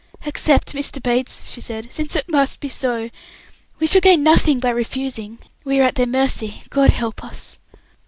"Accept, 0.25 0.73
Mr. 0.73 0.99
Bates," 0.99 1.51
she 1.51 1.61
said, 1.61 1.93
"since 1.93 2.15
it 2.15 2.27
must 2.27 2.59
be 2.59 2.69
so. 2.69 3.11
We 3.77 3.85
should 3.85 4.01
gain 4.01 4.23
nothing 4.23 4.59
by 4.59 4.71
refusing. 4.71 5.37
We 5.63 5.79
are 5.79 5.83
at 5.83 5.93
their 5.93 6.07
mercy 6.07 6.63
God 6.71 6.89
help 6.89 7.23
us!" 7.23 7.59